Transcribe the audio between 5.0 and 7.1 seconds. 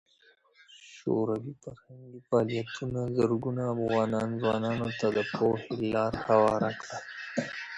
د پوهې لار هواره کړه.